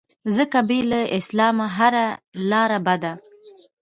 ځکه 0.35 0.57
بې 0.67 0.79
له 0.91 1.01
اسلام 1.17 1.57
هره 1.77 2.05
لاره 2.49 2.79
بده 2.85 3.13